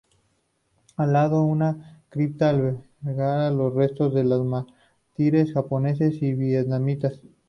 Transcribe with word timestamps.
Al 0.95 1.13
lado, 1.13 1.43
una 1.43 2.01
cripta 2.09 2.49
alberga 2.49 3.51
los 3.51 3.71
restos 3.75 4.11
de 4.15 4.23
los 4.23 4.43
mártires 4.43 5.53
japoneses 5.53 6.23
y 6.23 6.33
vietnamitas. 6.33 7.21